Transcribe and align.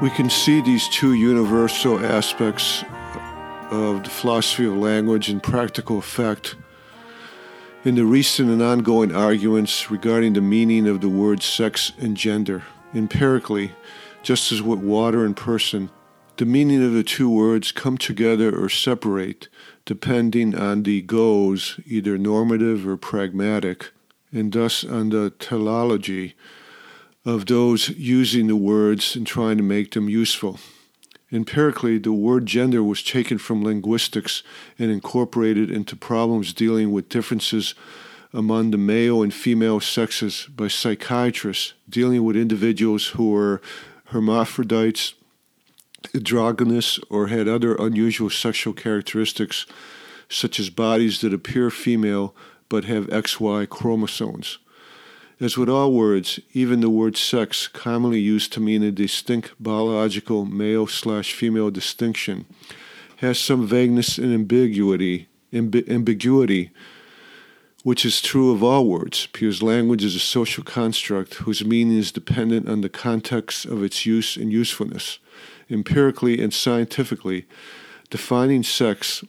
We 0.00 0.08
can 0.08 0.30
see 0.30 0.62
these 0.62 0.88
two 0.88 1.12
universal 1.12 2.02
aspects 2.02 2.82
of 3.70 4.02
the 4.02 4.08
philosophy 4.08 4.64
of 4.64 4.74
language 4.74 5.28
and 5.28 5.42
practical 5.42 5.98
effect 5.98 6.54
in 7.84 7.96
the 7.96 8.06
recent 8.06 8.48
and 8.48 8.62
ongoing 8.62 9.14
arguments 9.14 9.90
regarding 9.90 10.32
the 10.32 10.40
meaning 10.40 10.88
of 10.88 11.02
the 11.02 11.10
words 11.10 11.44
sex 11.44 11.92
and 11.98 12.16
gender. 12.16 12.62
Empirically, 12.94 13.72
just 14.22 14.50
as 14.52 14.62
with 14.62 14.78
water 14.78 15.26
and 15.26 15.36
person, 15.36 15.90
the 16.38 16.46
meaning 16.46 16.82
of 16.82 16.94
the 16.94 17.04
two 17.04 17.28
words 17.28 17.70
come 17.70 17.98
together 17.98 18.58
or 18.58 18.70
separate 18.70 19.48
depending 19.84 20.54
on 20.54 20.84
the 20.84 21.02
goes, 21.02 21.78
either 21.84 22.16
normative 22.16 22.88
or 22.88 22.96
pragmatic, 22.96 23.90
and 24.32 24.50
thus 24.54 24.82
on 24.82 25.10
the 25.10 25.28
teleology 25.38 26.34
of 27.24 27.46
those 27.46 27.90
using 27.90 28.46
the 28.46 28.56
words 28.56 29.14
and 29.14 29.26
trying 29.26 29.56
to 29.58 29.62
make 29.62 29.92
them 29.92 30.08
useful. 30.08 30.58
Empirically, 31.32 31.98
the 31.98 32.12
word 32.12 32.46
gender 32.46 32.82
was 32.82 33.02
taken 33.02 33.38
from 33.38 33.62
linguistics 33.62 34.42
and 34.78 34.90
incorporated 34.90 35.70
into 35.70 35.94
problems 35.94 36.52
dealing 36.52 36.90
with 36.90 37.08
differences 37.08 37.74
among 38.32 38.70
the 38.70 38.78
male 38.78 39.22
and 39.22 39.34
female 39.34 39.80
sexes 39.80 40.48
by 40.54 40.66
psychiatrists 40.66 41.74
dealing 41.88 42.24
with 42.24 42.36
individuals 42.36 43.08
who 43.08 43.30
were 43.30 43.60
hermaphrodites, 44.06 45.14
androgynous, 46.14 46.98
or 47.10 47.28
had 47.28 47.46
other 47.46 47.74
unusual 47.74 48.30
sexual 48.30 48.72
characteristics, 48.72 49.66
such 50.28 50.58
as 50.58 50.70
bodies 50.70 51.20
that 51.20 51.34
appear 51.34 51.70
female 51.70 52.34
but 52.68 52.84
have 52.84 53.06
XY 53.08 53.68
chromosomes. 53.68 54.58
As 55.40 55.56
with 55.56 55.70
all 55.70 55.94
words, 55.94 56.38
even 56.52 56.80
the 56.80 56.90
word 56.90 57.16
sex, 57.16 57.66
commonly 57.66 58.20
used 58.20 58.52
to 58.52 58.60
mean 58.60 58.82
a 58.82 58.92
distinct 58.92 59.54
biological 59.58 60.44
male 60.44 60.86
slash 60.86 61.32
female 61.32 61.70
distinction, 61.70 62.44
has 63.16 63.38
some 63.38 63.66
vagueness 63.66 64.18
and 64.18 64.34
ambiguity, 64.34 65.28
amb- 65.50 65.88
ambiguity, 65.88 66.72
which 67.84 68.04
is 68.04 68.20
true 68.20 68.52
of 68.52 68.62
all 68.62 68.86
words, 68.86 69.28
because 69.32 69.62
language 69.62 70.04
is 70.04 70.14
a 70.14 70.20
social 70.20 70.62
construct 70.62 71.34
whose 71.36 71.64
meaning 71.64 71.96
is 71.96 72.12
dependent 72.12 72.68
on 72.68 72.82
the 72.82 72.90
context 72.90 73.64
of 73.64 73.82
its 73.82 74.04
use 74.04 74.36
and 74.36 74.52
usefulness. 74.52 75.18
Empirically 75.70 76.42
and 76.42 76.52
scientifically, 76.52 77.46
defining 78.10 78.62
sex 78.62 79.24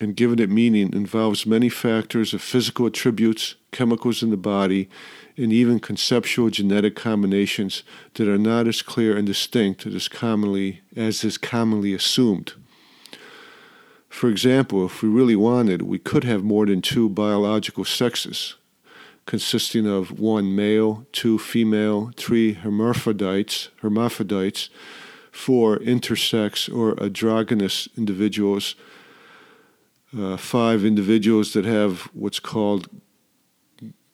and 0.00 0.16
giving 0.16 0.38
it 0.38 0.48
meaning 0.48 0.92
involves 0.94 1.44
many 1.44 1.68
factors 1.68 2.32
of 2.32 2.40
physical 2.40 2.86
attributes, 2.86 3.54
chemicals 3.70 4.22
in 4.22 4.30
the 4.30 4.36
body, 4.36 4.88
and 5.36 5.52
even 5.52 5.78
conceptual 5.78 6.48
genetic 6.48 6.96
combinations 6.96 7.82
that 8.14 8.26
are 8.26 8.38
not 8.38 8.66
as 8.66 8.80
clear 8.80 9.16
and 9.16 9.26
distinct 9.26 9.86
as 9.86 10.08
commonly 10.08 10.80
as 10.96 11.22
is 11.22 11.36
commonly 11.36 11.92
assumed. 11.92 12.54
For 14.08 14.28
example, 14.28 14.86
if 14.86 15.02
we 15.02 15.08
really 15.08 15.36
wanted, 15.36 15.82
we 15.82 15.98
could 15.98 16.24
have 16.24 16.42
more 16.42 16.66
than 16.66 16.82
two 16.82 17.08
biological 17.08 17.84
sexes, 17.84 18.56
consisting 19.26 19.86
of 19.86 20.18
one 20.18 20.56
male, 20.56 21.06
two 21.12 21.38
female, 21.38 22.10
three 22.16 22.54
hermaphrodites, 22.54 23.68
hermaphrodites, 23.82 24.68
four 25.30 25.78
intersex 25.78 26.74
or 26.74 27.00
androgynous 27.00 27.88
individuals, 27.96 28.74
uh, 30.16 30.36
five 30.36 30.84
individuals 30.84 31.52
that 31.52 31.64
have 31.64 32.02
what's 32.12 32.40
called 32.40 32.88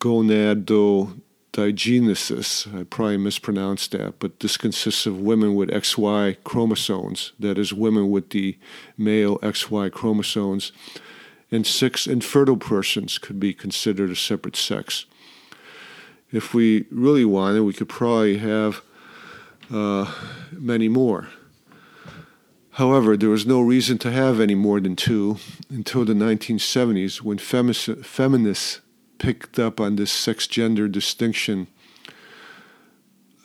gonadodigenesis. 0.00 2.80
I 2.80 2.84
probably 2.84 3.16
mispronounced 3.16 3.92
that, 3.92 4.18
but 4.18 4.40
this 4.40 4.56
consists 4.56 5.06
of 5.06 5.20
women 5.20 5.54
with 5.54 5.70
XY 5.70 6.42
chromosomes, 6.44 7.32
that 7.38 7.58
is, 7.58 7.72
women 7.72 8.10
with 8.10 8.30
the 8.30 8.58
male 8.98 9.38
XY 9.38 9.92
chromosomes, 9.92 10.72
and 11.50 11.66
six 11.66 12.06
infertile 12.06 12.56
persons 12.56 13.18
could 13.18 13.38
be 13.38 13.54
considered 13.54 14.10
a 14.10 14.16
separate 14.16 14.56
sex. 14.56 15.06
If 16.32 16.52
we 16.52 16.86
really 16.90 17.24
wanted, 17.24 17.62
we 17.62 17.72
could 17.72 17.88
probably 17.88 18.38
have 18.38 18.82
uh, 19.72 20.12
many 20.50 20.88
more. 20.88 21.28
However, 22.74 23.16
there 23.16 23.30
was 23.30 23.46
no 23.46 23.60
reason 23.60 23.98
to 23.98 24.10
have 24.10 24.40
any 24.40 24.56
more 24.56 24.80
than 24.80 24.96
two 24.96 25.38
until 25.70 26.04
the 26.04 26.12
1970s 26.12 27.22
when 27.22 27.38
feminists 27.38 28.80
picked 29.18 29.60
up 29.60 29.80
on 29.80 29.94
this 29.94 30.10
sex 30.10 30.48
gender 30.48 30.88
distinction 30.88 31.68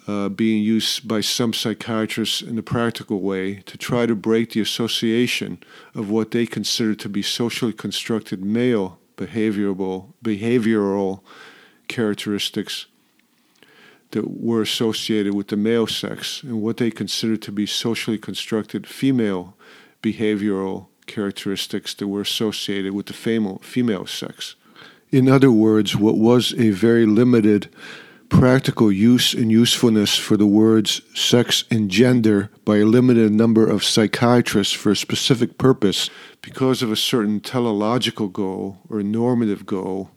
uh, 0.07 0.29
being 0.29 0.63
used 0.63 1.07
by 1.07 1.21
some 1.21 1.53
psychiatrists 1.53 2.41
in 2.41 2.57
a 2.57 2.63
practical 2.63 3.21
way 3.21 3.57
to 3.67 3.77
try 3.77 4.07
to 4.07 4.15
break 4.15 4.53
the 4.53 4.61
association 4.61 5.59
of 5.93 6.09
what 6.09 6.31
they 6.31 6.47
consider 6.47 6.95
to 6.95 7.07
be 7.07 7.21
socially 7.21 7.71
constructed 7.71 8.43
male 8.43 8.97
behavioral, 9.15 10.11
behavioral 10.23 11.21
characteristics 11.87 12.87
that 14.11 14.41
were 14.41 14.61
associated 14.61 15.33
with 15.33 15.47
the 15.47 15.57
male 15.57 15.87
sex 15.87 16.41
and 16.43 16.61
what 16.61 16.77
they 16.77 16.89
considered 16.91 17.41
to 17.43 17.51
be 17.51 17.65
socially 17.65 18.17
constructed 18.17 18.87
female 18.87 19.55
behavioral 20.01 20.87
characteristics 21.05 21.93
that 21.95 22.07
were 22.07 22.21
associated 22.21 22.93
with 22.93 23.07
the 23.07 23.13
female, 23.13 23.59
female 23.63 24.05
sex. 24.05 24.55
In 25.11 25.27
other 25.27 25.51
words, 25.51 25.95
what 25.95 26.17
was 26.17 26.53
a 26.53 26.69
very 26.69 27.05
limited 27.05 27.73
practical 28.29 28.91
use 28.91 29.33
and 29.33 29.51
usefulness 29.51 30.15
for 30.15 30.37
the 30.37 30.45
words 30.45 31.01
sex 31.15 31.63
and 31.71 31.89
gender 31.89 32.49
by 32.63 32.77
a 32.77 32.85
limited 32.85 33.31
number 33.31 33.67
of 33.67 33.83
psychiatrists 33.83 34.73
for 34.73 34.91
a 34.91 34.95
specific 34.95 35.57
purpose 35.57 36.09
because 36.41 36.83
of 36.83 36.91
a 36.91 36.95
certain 36.95 37.39
teleological 37.39 38.27
goal 38.27 38.77
or 38.87 39.01
normative 39.01 39.65
goal, 39.65 40.11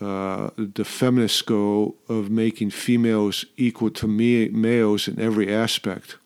uh, 0.00 0.50
the 0.56 0.84
feminist 0.84 1.44
goal 1.46 1.96
of 2.08 2.30
making 2.30 2.70
females 2.70 3.44
equal 3.56 3.90
to 3.90 4.08
me- 4.08 4.48
males 4.48 5.06
in 5.06 5.20
every 5.20 5.52
aspect. 5.52 6.16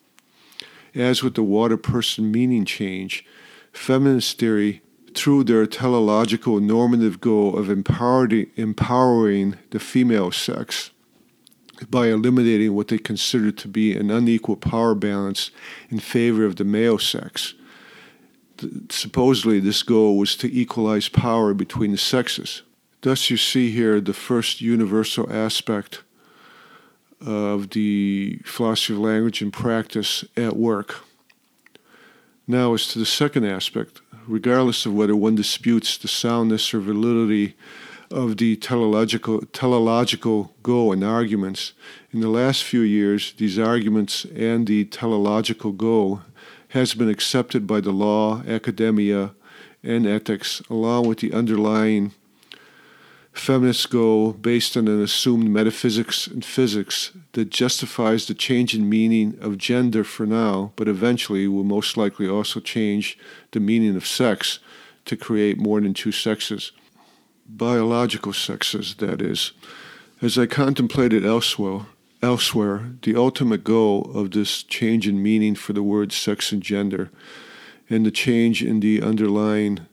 As 0.93 1.21
with 1.21 1.35
the 1.35 1.43
water 1.43 1.75
person 1.75 2.31
meaning 2.31 2.63
change, 2.63 3.25
feminist 3.73 4.39
theory 4.39 4.81
through 5.13 5.43
their 5.43 5.65
teleological 5.65 6.59
normative 6.59 7.19
goal 7.19 7.57
of 7.57 7.69
empowering, 7.69 8.47
empowering 8.55 9.57
the 9.71 9.79
female 9.79 10.31
sex 10.31 10.91
by 11.89 12.07
eliminating 12.07 12.73
what 12.73 12.87
they 12.87 12.97
consider 12.97 13.51
to 13.51 13.67
be 13.67 13.95
an 13.95 14.09
unequal 14.09 14.55
power 14.55 14.95
balance 14.95 15.51
in 15.89 15.99
favor 15.99 16.45
of 16.45 16.55
the 16.55 16.63
male 16.63 16.97
sex. 16.97 17.53
Supposedly, 18.89 19.59
this 19.59 19.83
goal 19.83 20.17
was 20.17 20.37
to 20.37 20.53
equalize 20.53 21.09
power 21.09 21.53
between 21.53 21.91
the 21.91 21.97
sexes. 21.97 22.61
Thus, 23.05 23.29
you 23.29 23.37
see 23.37 23.69
here 23.69 24.01
the 24.01 24.13
first 24.13 24.61
universal 24.61 25.31
aspect 25.31 26.01
of 27.23 27.69
the 27.69 28.39
philosophy 28.45 28.93
of 28.93 28.99
language 28.99 29.43
and 29.43 29.53
practice 29.53 30.25
at 30.35 30.57
work. 30.57 31.03
Now, 32.47 32.73
as 32.73 32.87
to 32.87 32.97
the 32.97 33.05
second 33.05 33.45
aspect, 33.45 34.01
regardless 34.25 34.87
of 34.87 34.95
whether 34.95 35.15
one 35.15 35.35
disputes 35.35 35.99
the 35.99 36.07
soundness 36.07 36.73
or 36.73 36.79
validity 36.79 37.55
of 38.09 38.37
the 38.37 38.55
teleological, 38.55 39.41
teleological 39.53 40.55
goal 40.63 40.91
and 40.91 41.03
arguments. 41.03 41.73
In 42.11 42.21
the 42.21 42.29
last 42.29 42.63
few 42.63 42.81
years, 42.81 43.33
these 43.33 43.59
arguments 43.59 44.25
and 44.35 44.65
the 44.65 44.83
teleological 44.85 45.73
goal 45.73 46.21
has 46.69 46.95
been 46.95 47.09
accepted 47.09 47.67
by 47.67 47.81
the 47.81 47.91
law, 47.91 48.41
academia, 48.47 49.35
and 49.83 50.07
ethics, 50.07 50.63
along 50.71 51.07
with 51.07 51.19
the 51.19 51.33
underlying 51.33 52.11
feminist 53.37 53.89
go 53.89 54.31
based 54.31 54.77
on 54.77 54.87
an 54.87 55.01
assumed 55.01 55.49
metaphysics 55.49 56.25
and 56.25 56.43
physics 56.43 57.11
that 57.33 57.49
justifies 57.49 58.25
the 58.25 58.33
change 58.33 58.73
in 58.73 58.89
meaning 58.89 59.37
of 59.41 59.57
gender 59.57 60.03
for 60.03 60.25
now, 60.25 60.71
but 60.75 60.87
eventually 60.87 61.47
will 61.47 61.63
most 61.63 61.97
likely 61.97 62.27
also 62.27 62.59
change 62.59 63.17
the 63.51 63.59
meaning 63.59 63.95
of 63.95 64.07
sex 64.07 64.59
to 65.03 65.17
create 65.17 65.57
more 65.57 65.81
than 65.81 65.93
two 65.93 66.11
sexes. 66.11 66.71
Biological 67.47 68.33
sexes, 68.33 68.95
that 68.95 69.21
is. 69.21 69.51
As 70.21 70.37
I 70.37 70.45
contemplated 70.45 71.25
elsewhere, 71.25 71.87
elsewhere, 72.23 72.93
the 73.03 73.15
ultimate 73.15 73.63
goal 73.63 74.09
of 74.15 74.31
this 74.31 74.63
change 74.63 75.07
in 75.07 75.21
meaning 75.21 75.55
for 75.55 75.73
the 75.73 75.83
words 75.83 76.15
sex 76.15 76.51
and 76.51 76.63
gender, 76.63 77.11
and 77.89 78.05
the 78.05 78.11
change 78.11 78.63
in 78.63 78.79
the 78.79 79.01
underlying 79.01 79.85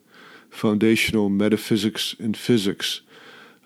foundational 0.49 1.29
metaphysics 1.29 2.15
and 2.19 2.37
physics 2.37 3.01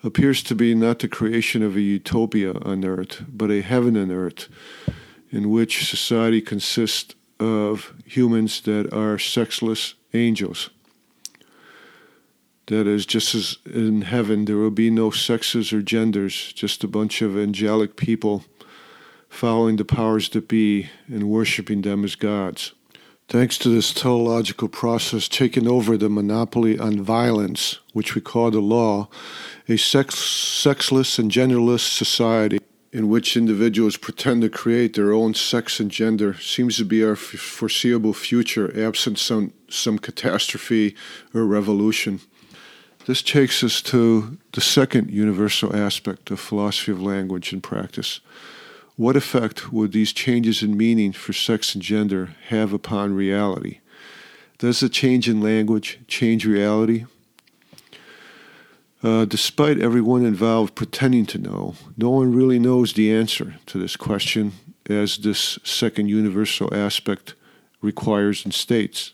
appears 0.03 0.43
to 0.43 0.55
be 0.55 0.75
not 0.75 0.99
the 0.99 1.07
creation 1.07 1.63
of 1.63 1.75
a 1.75 1.81
utopia 1.81 2.53
on 2.53 2.85
earth, 2.85 3.23
but 3.27 3.51
a 3.51 3.61
heaven 3.61 3.97
on 3.97 4.11
earth, 4.11 4.47
in 5.31 5.49
which 5.49 5.89
society 5.89 6.41
consists 6.41 7.15
of 7.39 7.93
humans 8.05 8.61
that 8.61 8.91
are 8.93 9.19
sexless 9.19 9.95
angels. 10.13 10.69
That 12.67 12.85
is, 12.85 13.05
just 13.05 13.33
as 13.33 13.57
in 13.65 14.01
heaven, 14.01 14.45
there 14.45 14.57
will 14.57 14.71
be 14.71 14.89
no 14.89 15.09
sexes 15.09 15.71
or 15.71 15.81
genders, 15.81 16.51
just 16.53 16.83
a 16.83 16.87
bunch 16.87 17.21
of 17.21 17.37
angelic 17.37 17.95
people 17.95 18.43
following 19.29 19.77
the 19.77 19.85
powers 19.85 20.29
that 20.29 20.47
be 20.47 20.89
and 21.07 21.29
worshiping 21.29 21.81
them 21.81 22.03
as 22.03 22.15
gods. 22.15 22.73
Thanks 23.29 23.57
to 23.57 23.67
this 23.67 23.93
teleological 23.93 24.69
process 24.69 25.27
taking 25.27 25.67
over 25.67 25.97
the 25.97 26.07
monopoly 26.07 26.79
on 26.79 27.01
violence, 27.01 27.79
which 27.91 28.15
we 28.15 28.21
call 28.21 28.51
the 28.51 28.61
law, 28.61 29.09
a 29.67 29.75
sex, 29.75 30.15
sexless 30.15 31.19
and 31.19 31.29
genderless 31.29 31.81
society 31.81 32.59
in 32.93 33.09
which 33.09 33.35
individuals 33.35 33.97
pretend 33.97 34.43
to 34.43 34.49
create 34.49 34.93
their 34.93 35.11
own 35.11 35.33
sex 35.33 35.81
and 35.81 35.91
gender 35.91 36.35
seems 36.35 36.77
to 36.77 36.85
be 36.85 37.03
our 37.03 37.17
foreseeable 37.17 38.13
future, 38.13 38.71
absent 38.81 39.19
some, 39.19 39.51
some 39.67 39.99
catastrophe 39.99 40.95
or 41.33 41.45
revolution. 41.45 42.21
This 43.07 43.21
takes 43.21 43.61
us 43.61 43.81
to 43.83 44.37
the 44.53 44.61
second 44.61 45.11
universal 45.11 45.75
aspect 45.75 46.31
of 46.31 46.39
philosophy 46.39 46.93
of 46.93 47.01
language 47.01 47.51
and 47.51 47.61
practice. 47.61 48.21
What 48.97 49.15
effect 49.15 49.71
would 49.71 49.91
these 49.91 50.11
changes 50.11 50.63
in 50.63 50.75
meaning 50.75 51.11
for 51.11 51.31
sex 51.31 51.75
and 51.75 51.83
gender 51.83 52.35
have 52.47 52.73
upon 52.73 53.13
reality? 53.13 53.79
Does 54.57 54.79
the 54.79 54.89
change 54.89 55.29
in 55.29 55.39
language 55.39 55.99
change 56.07 56.47
reality? 56.47 57.05
Uh, 59.03 59.25
despite 59.25 59.79
everyone 59.79 60.25
involved 60.25 60.73
pretending 60.73 61.27
to 61.27 61.37
know, 61.37 61.75
no 61.95 62.09
one 62.09 62.33
really 62.33 62.57
knows 62.57 62.93
the 62.93 63.13
answer 63.13 63.57
to 63.67 63.77
this 63.77 63.95
question, 63.95 64.53
as 64.89 65.17
this 65.19 65.59
second 65.63 66.09
universal 66.09 66.73
aspect 66.73 67.35
requires 67.83 68.43
and 68.43 68.53
states. 68.53 69.13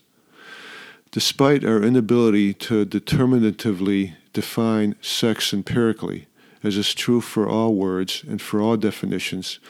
Despite 1.10 1.62
our 1.62 1.82
inability 1.82 2.54
to 2.54 2.86
determinatively 2.86 4.14
define 4.32 4.96
sex 5.02 5.52
empirically, 5.52 6.26
as 6.64 6.76
is 6.76 6.94
true 6.94 7.20
for 7.20 7.48
all 7.48 7.74
words 7.74 8.24
and 8.28 8.42
for 8.42 8.60
all 8.60 8.76
definitions, 8.76 9.60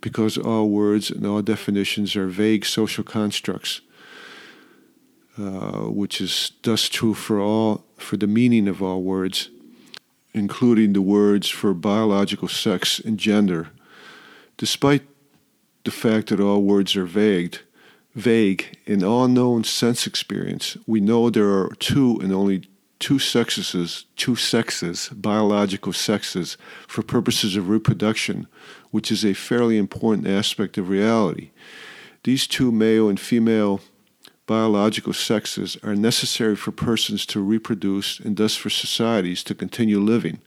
because 0.00 0.38
all 0.38 0.70
words 0.70 1.10
and 1.10 1.26
all 1.26 1.42
definitions 1.42 2.16
are 2.16 2.28
vague 2.28 2.64
social 2.64 3.04
constructs, 3.04 3.82
uh, 5.38 5.90
which 5.90 6.20
is 6.20 6.52
thus 6.62 6.88
true 6.88 7.12
for 7.12 7.38
all 7.38 7.84
for 7.98 8.16
the 8.16 8.26
meaning 8.26 8.68
of 8.68 8.82
all 8.82 9.02
words 9.02 9.50
including 10.36 10.92
the 10.92 11.00
words 11.00 11.48
for 11.48 11.72
biological 11.72 12.46
sex 12.46 13.00
and 13.00 13.18
gender. 13.18 13.70
Despite 14.58 15.02
the 15.84 15.90
fact 15.90 16.28
that 16.28 16.40
all 16.40 16.62
words 16.62 16.94
are 16.94 17.06
vague, 17.06 17.58
vague 18.14 18.78
in 18.84 19.02
all 19.02 19.28
known 19.28 19.64
sense 19.64 20.06
experience, 20.06 20.76
we 20.86 21.00
know 21.00 21.30
there 21.30 21.48
are 21.48 21.74
two 21.78 22.20
and 22.22 22.32
only 22.32 22.68
two 22.98 23.18
sexes, 23.18 24.06
two 24.16 24.36
sexes, 24.36 25.08
biological 25.10 25.92
sexes, 25.92 26.56
for 26.88 27.02
purposes 27.02 27.56
of 27.56 27.68
reproduction, 27.68 28.46
which 28.90 29.12
is 29.12 29.24
a 29.24 29.34
fairly 29.34 29.76
important 29.76 30.26
aspect 30.26 30.78
of 30.78 30.88
reality. 30.88 31.50
These 32.24 32.46
two 32.46 32.72
male 32.72 33.08
and 33.08 33.20
female 33.20 33.80
biological 34.46 35.12
sexes 35.12 35.76
are 35.82 35.94
necessary 35.94 36.56
for 36.56 36.72
persons 36.72 37.26
to 37.26 37.40
reproduce 37.40 38.20
and 38.20 38.36
thus 38.36 38.56
for 38.56 38.70
societies 38.70 39.42
to 39.44 39.54
continue 39.54 40.00
living. 40.00 40.40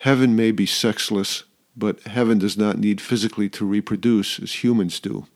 Heaven 0.00 0.36
may 0.36 0.52
be 0.52 0.66
sexless, 0.66 1.44
but 1.76 2.00
heaven 2.02 2.38
does 2.38 2.56
not 2.56 2.78
need 2.78 3.00
physically 3.00 3.48
to 3.50 3.66
reproduce 3.66 4.38
as 4.38 4.62
humans 4.64 5.00
do. 5.00 5.26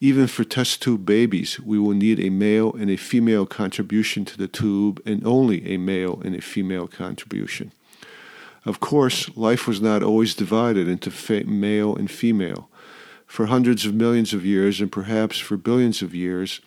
Even 0.00 0.26
for 0.26 0.44
test 0.44 0.82
tube 0.82 1.06
babies, 1.06 1.58
we 1.60 1.78
will 1.78 1.94
need 1.94 2.20
a 2.20 2.28
male 2.28 2.74
and 2.74 2.90
a 2.90 2.96
female 2.96 3.46
contribution 3.46 4.24
to 4.26 4.36
the 4.36 4.48
tube 4.48 5.00
and 5.06 5.26
only 5.26 5.66
a 5.66 5.78
male 5.78 6.20
and 6.22 6.34
a 6.34 6.42
female 6.42 6.86
contribution. 6.86 7.72
Of 8.66 8.80
course, 8.80 9.34
life 9.36 9.66
was 9.66 9.80
not 9.80 10.02
always 10.02 10.34
divided 10.34 10.86
into 10.88 11.46
male 11.46 11.96
and 11.96 12.10
female. 12.10 12.68
For 13.26 13.46
hundreds 13.46 13.86
of 13.86 13.94
millions 13.94 14.34
of 14.34 14.44
years, 14.44 14.80
and 14.80 14.92
perhaps 14.92 15.38
for 15.38 15.56
billions 15.56 16.02
of 16.02 16.14
years, 16.14 16.60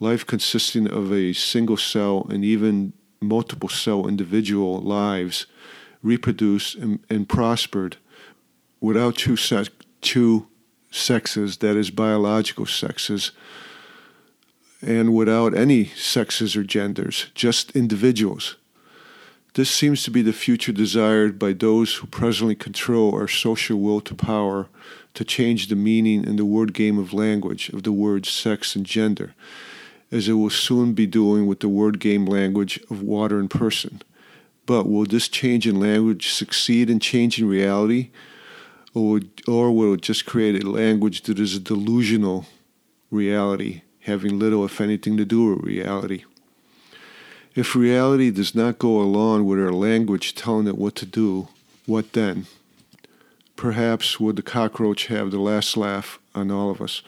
life 0.00 0.26
consisting 0.26 0.88
of 0.88 1.12
a 1.12 1.32
single 1.32 1.76
cell 1.76 2.26
and 2.28 2.44
even 2.44 2.92
multiple 3.20 3.68
cell 3.68 4.06
individual 4.06 4.80
lives 4.80 5.46
reproduced 6.02 6.74
and, 6.74 6.98
and 7.08 7.28
prospered 7.28 7.96
without 8.80 9.16
two, 9.16 9.36
two 10.00 10.46
sexes, 10.90 11.58
that 11.58 11.76
is, 11.76 11.90
biological 11.90 12.66
sexes, 12.66 13.32
and 14.82 15.14
without 15.14 15.56
any 15.56 15.86
sexes 15.86 16.56
or 16.56 16.62
genders, 16.62 17.26
just 17.34 17.72
individuals. 17.72 18.56
This 19.54 19.70
seems 19.70 20.02
to 20.04 20.10
be 20.10 20.20
the 20.20 20.34
future 20.34 20.72
desired 20.72 21.38
by 21.38 21.54
those 21.54 21.94
who 21.94 22.06
presently 22.06 22.54
control 22.54 23.14
our 23.14 23.28
social 23.28 23.80
will 23.80 24.02
to 24.02 24.14
power 24.14 24.68
to 25.14 25.24
change 25.24 25.68
the 25.68 25.76
meaning 25.76 26.24
in 26.24 26.36
the 26.36 26.44
word 26.44 26.74
game 26.74 26.98
of 26.98 27.14
language 27.14 27.70
of 27.70 27.82
the 27.82 27.92
words 27.92 28.28
sex 28.30 28.76
and 28.76 28.84
gender 28.84 29.34
as 30.10 30.28
it 30.28 30.34
will 30.34 30.50
soon 30.50 30.92
be 30.92 31.06
doing 31.06 31.46
with 31.46 31.60
the 31.60 31.68
word 31.68 31.98
game 31.98 32.26
language 32.26 32.78
of 32.90 33.02
water 33.02 33.38
and 33.38 33.50
person. 33.50 34.02
But 34.64 34.88
will 34.88 35.04
this 35.04 35.28
change 35.28 35.66
in 35.66 35.80
language 35.80 36.30
succeed 36.30 36.90
in 36.90 37.00
changing 37.00 37.48
reality? 37.48 38.10
Or, 38.96 39.20
it 39.94 40.00
just 40.00 40.24
create 40.24 40.62
a 40.62 40.70
language 40.70 41.22
that 41.22 41.38
is 41.38 41.54
a 41.54 41.60
delusional 41.60 42.46
reality, 43.10 43.82
having 44.00 44.38
little, 44.38 44.64
if 44.64 44.80
anything, 44.80 45.16
to 45.18 45.24
do 45.24 45.54
with 45.54 45.64
reality? 45.64 46.24
If 47.54 47.76
reality 47.76 48.30
does 48.30 48.54
not 48.54 48.78
go 48.78 49.00
along 49.00 49.44
with 49.44 49.58
our 49.58 49.72
language 49.72 50.34
telling 50.34 50.66
it 50.66 50.78
what 50.78 50.94
to 50.96 51.06
do, 51.06 51.48
what 51.84 52.12
then? 52.14 52.46
Perhaps 53.54 54.18
would 54.18 54.36
the 54.36 54.42
cockroach 54.42 55.06
have 55.06 55.30
the 55.30 55.40
last 55.40 55.76
laugh 55.76 56.18
on 56.34 56.50
all 56.50 56.70
of 56.70 56.80
us? 56.80 57.02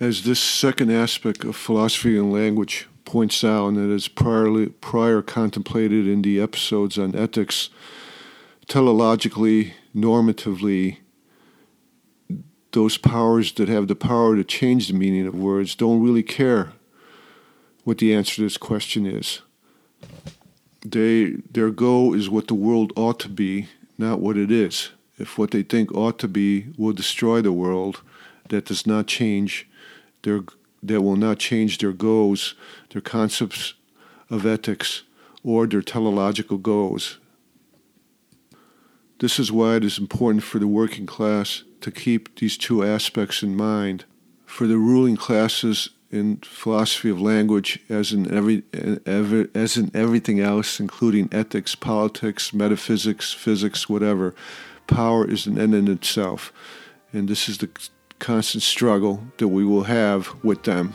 as 0.00 0.24
this 0.24 0.40
second 0.40 0.90
aspect 0.90 1.44
of 1.44 1.56
philosophy 1.56 2.18
and 2.18 2.32
language 2.32 2.88
points 3.04 3.44
out, 3.44 3.68
and 3.68 3.78
it 3.78 3.94
is 3.94 4.08
prior, 4.08 4.66
prior 4.80 5.22
contemplated 5.22 6.06
in 6.06 6.22
the 6.22 6.40
episodes 6.40 6.98
on 6.98 7.14
ethics, 7.14 7.70
teleologically, 8.66 9.72
normatively, 9.94 10.98
those 12.74 12.98
powers 12.98 13.52
that 13.52 13.68
have 13.68 13.86
the 13.86 13.94
power 13.94 14.36
to 14.36 14.44
change 14.44 14.88
the 14.88 14.94
meaning 14.94 15.26
of 15.26 15.34
words 15.34 15.74
don't 15.74 16.02
really 16.02 16.24
care 16.24 16.72
what 17.84 17.98
the 17.98 18.12
answer 18.12 18.36
to 18.36 18.42
this 18.42 18.56
question 18.56 19.06
is. 19.06 19.40
They, 20.84 21.36
their 21.50 21.70
goal 21.70 22.14
is 22.14 22.28
what 22.28 22.48
the 22.48 22.54
world 22.54 22.92
ought 22.96 23.20
to 23.20 23.28
be, 23.28 23.68
not 23.96 24.20
what 24.20 24.36
it 24.36 24.50
is. 24.50 24.90
If 25.18 25.38
what 25.38 25.52
they 25.52 25.62
think 25.62 25.94
ought 25.94 26.18
to 26.18 26.28
be 26.28 26.66
will 26.76 26.92
destroy 26.92 27.40
the 27.40 27.52
world, 27.52 28.02
that 28.48 28.66
does 28.66 28.86
not 28.86 29.06
change 29.06 29.68
their, 30.22 30.40
that 30.82 31.00
will 31.00 31.16
not 31.16 31.38
change 31.38 31.78
their 31.78 31.92
goals, 31.92 32.54
their 32.90 33.00
concepts 33.00 33.74
of 34.28 34.44
ethics, 34.44 35.04
or 35.44 35.66
their 35.66 35.82
teleological 35.82 36.58
goals. 36.58 37.18
This 39.20 39.38
is 39.38 39.52
why 39.52 39.76
it 39.76 39.84
is 39.84 39.96
important 39.98 40.42
for 40.42 40.58
the 40.58 40.66
working 40.66 41.06
class 41.06 41.62
to 41.84 41.90
keep 41.90 42.38
these 42.38 42.56
two 42.56 42.82
aspects 42.82 43.42
in 43.42 43.54
mind. 43.54 44.06
For 44.46 44.66
the 44.66 44.78
ruling 44.78 45.16
classes 45.16 45.90
in 46.10 46.38
philosophy 46.38 47.10
of 47.10 47.20
language, 47.20 47.78
as 47.90 48.10
in 48.10 48.32
every, 48.32 48.62
as 49.54 49.76
in 49.76 49.90
everything 49.92 50.40
else, 50.40 50.80
including 50.80 51.28
ethics, 51.30 51.74
politics, 51.74 52.54
metaphysics, 52.54 53.34
physics, 53.34 53.86
whatever, 53.86 54.34
power 54.86 55.28
is 55.28 55.46
an 55.46 55.60
end 55.60 55.74
in 55.74 55.88
itself, 55.88 56.54
and 57.12 57.28
this 57.28 57.50
is 57.50 57.58
the 57.58 57.68
constant 58.18 58.62
struggle 58.62 59.22
that 59.36 59.48
we 59.48 59.62
will 59.62 59.84
have 59.84 60.42
with 60.42 60.62
them 60.62 60.94